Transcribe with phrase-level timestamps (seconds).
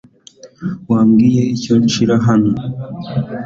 [0.89, 2.51] Wambwira icyo nshyira hano?